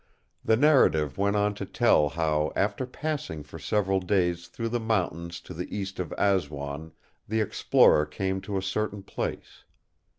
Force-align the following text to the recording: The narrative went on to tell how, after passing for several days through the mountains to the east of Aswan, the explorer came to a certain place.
The 0.43 0.57
narrative 0.57 1.19
went 1.19 1.35
on 1.35 1.53
to 1.53 1.63
tell 1.63 2.09
how, 2.09 2.51
after 2.55 2.87
passing 2.87 3.43
for 3.43 3.59
several 3.59 3.99
days 3.99 4.47
through 4.47 4.69
the 4.69 4.79
mountains 4.79 5.39
to 5.41 5.53
the 5.53 5.77
east 5.77 5.99
of 5.99 6.11
Aswan, 6.17 6.93
the 7.27 7.39
explorer 7.39 8.07
came 8.07 8.41
to 8.41 8.57
a 8.57 8.63
certain 8.63 9.03
place. 9.03 9.63